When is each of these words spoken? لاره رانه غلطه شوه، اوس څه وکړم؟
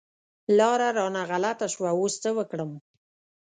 لاره 0.57 0.89
رانه 0.97 1.21
غلطه 1.31 1.67
شوه، 1.73 1.89
اوس 1.97 2.13
څه 2.23 2.29
وکړم؟ 2.37 2.71